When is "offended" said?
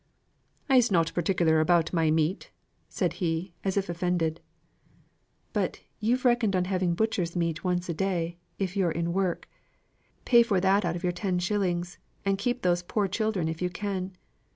3.87-4.39